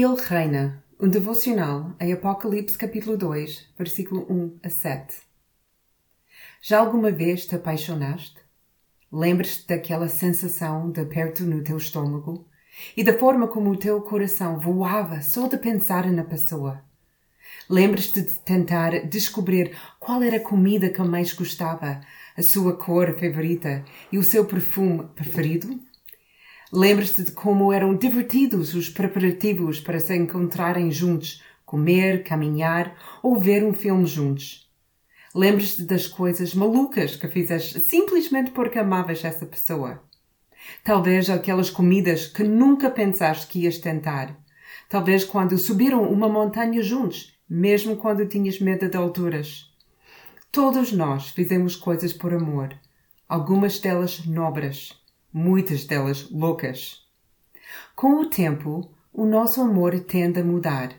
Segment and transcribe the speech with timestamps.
[0.00, 0.84] Ele reina.
[1.00, 5.16] Um devocional em Apocalipse capítulo 2, versículo 1 a 7.
[6.62, 8.36] Já alguma vez te apaixonaste?
[9.10, 12.46] Lembras-te daquela sensação de aperto no teu estômago
[12.96, 16.84] e da forma como o teu coração voava só de pensar na pessoa?
[17.68, 22.00] Lembras-te de tentar descobrir qual era a comida que mais gostava,
[22.36, 25.87] a sua cor favorita e o seu perfume preferido?
[26.72, 33.64] Lembras-te de como eram divertidos os preparativos para se encontrarem juntos, comer, caminhar ou ver
[33.64, 34.70] um filme juntos.
[35.34, 40.02] Lembras-te das coisas malucas que fizeste simplesmente porque amavas essa pessoa.
[40.84, 44.36] Talvez aquelas comidas que nunca pensaste que ias tentar.
[44.90, 49.72] Talvez quando subiram uma montanha juntos, mesmo quando tinhas medo de alturas.
[50.52, 52.74] Todos nós fizemos coisas por amor,
[53.26, 54.98] algumas delas nobres
[55.38, 57.06] muitas delas loucas.
[57.94, 60.92] Com o tempo, o nosso amor tende a mudar.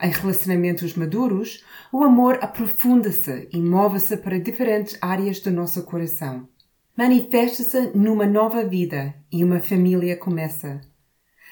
[0.00, 6.48] Em relacionamentos maduros, o amor aprofunda-se e move-se para diferentes áreas do nosso coração.
[6.96, 10.80] Manifesta-se numa nova vida e uma família começa.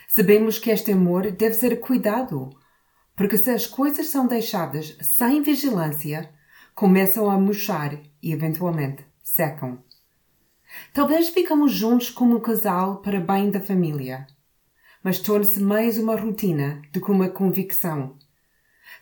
[0.09, 2.51] Sabemos que este amor deve ser cuidado,
[3.17, 6.29] porque se as coisas são deixadas sem vigilância,
[6.75, 9.79] começam a murchar e eventualmente secam.
[10.93, 14.27] Talvez ficamos juntos como um casal para bem da família,
[15.03, 18.17] mas torna-se mais uma rotina do que uma convicção.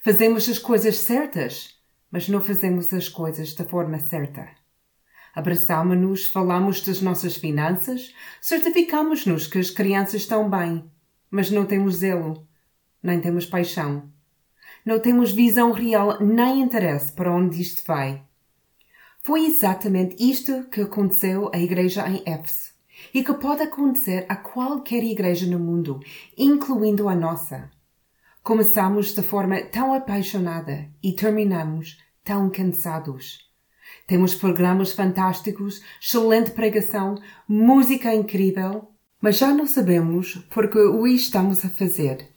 [0.02, 1.78] Fazemos as coisas certas,
[2.10, 4.48] mas não fazemos as coisas da forma certa.
[5.34, 10.90] Abraçamos-nos, falamos das nossas finanças, certificamos-nos que as crianças estão bem,
[11.30, 12.46] mas não temos zelo,
[13.02, 14.10] nem temos paixão.
[14.84, 18.27] Não temos visão real nem interesse para onde isto vai.
[19.28, 22.72] Foi exatamente isto que aconteceu à igreja em Éfeso
[23.12, 26.00] e que pode acontecer a qualquer igreja no mundo,
[26.34, 27.70] incluindo a nossa.
[28.42, 33.40] Começamos de forma tão apaixonada e terminamos tão cansados.
[34.06, 37.14] Temos programas fantásticos, excelente pregação,
[37.46, 42.30] música incrível, mas já não sabemos porque o estamos a fazer.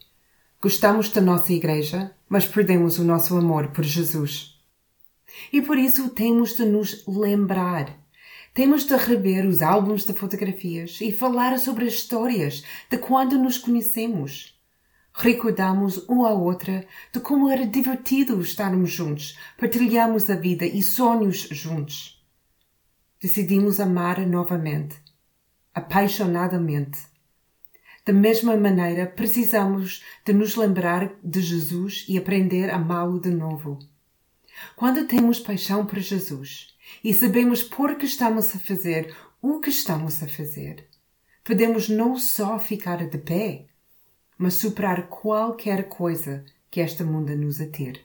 [0.60, 4.61] Gostamos da nossa igreja, mas perdemos o nosso amor por Jesus.
[5.52, 7.98] E por isso temos de nos lembrar.
[8.54, 13.56] Temos de rever os álbuns de fotografias e falar sobre as histórias de quando nos
[13.56, 14.60] conhecemos.
[15.14, 21.48] Recordamos um à outra de como era divertido estarmos juntos, partilhamos a vida e sonhos
[21.50, 22.22] juntos.
[23.20, 24.96] Decidimos amar novamente,
[25.74, 26.98] apaixonadamente.
[28.04, 33.78] Da mesma maneira, precisamos de nos lembrar de Jesus e aprender a amá-lo de novo.
[34.76, 40.22] Quando temos paixão por Jesus e sabemos por que estamos a fazer o que estamos
[40.22, 40.88] a fazer,
[41.42, 43.66] podemos não só ficar de pé,
[44.38, 48.00] mas superar qualquer coisa que esta mundo nos atire.